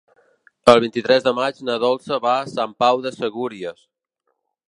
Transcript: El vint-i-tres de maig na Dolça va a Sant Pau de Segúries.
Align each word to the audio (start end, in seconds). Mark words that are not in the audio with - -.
El 0.71 0.79
vint-i-tres 0.83 1.25
de 1.27 1.33
maig 1.39 1.59
na 1.67 1.75
Dolça 1.83 2.19
va 2.25 2.33
a 2.39 2.49
Sant 2.55 2.75
Pau 2.85 3.05
de 3.05 3.13
Segúries. 3.19 3.87